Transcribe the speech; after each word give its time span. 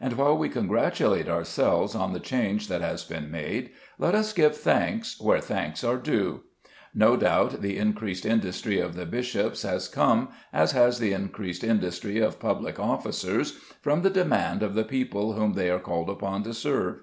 And 0.00 0.14
while 0.14 0.36
we 0.36 0.48
congratulate 0.48 1.28
ourselves 1.28 1.94
on 1.94 2.12
the 2.12 2.18
change 2.18 2.66
that 2.66 2.80
has 2.80 3.04
been 3.04 3.30
made, 3.30 3.70
let 4.00 4.16
us 4.16 4.32
give 4.32 4.56
thanks 4.56 5.20
where 5.20 5.38
thanks 5.38 5.84
are 5.84 5.96
due. 5.96 6.40
No 6.92 7.16
doubt 7.16 7.62
the 7.62 7.78
increased 7.78 8.26
industry 8.26 8.80
of 8.80 8.96
the 8.96 9.06
bishops 9.06 9.62
has 9.62 9.86
come, 9.86 10.30
as 10.52 10.72
has 10.72 10.98
the 10.98 11.12
increased 11.12 11.62
industry 11.62 12.18
of 12.18 12.40
public 12.40 12.80
officers, 12.80 13.60
from 13.80 14.02
the 14.02 14.10
demand 14.10 14.64
of 14.64 14.74
the 14.74 14.82
people 14.82 15.34
whom 15.34 15.52
they 15.52 15.70
are 15.70 15.78
called 15.78 16.10
upon 16.10 16.42
to 16.42 16.52
serve. 16.52 17.02